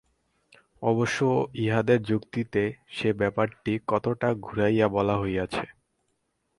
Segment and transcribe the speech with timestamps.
[0.81, 1.19] অবশ্য
[1.55, 2.63] ইহাদের যুক্তিতে
[2.89, 5.65] সে ব্যাপারটি কতকটা ঘুরাইয়া বলা হইয়াছে।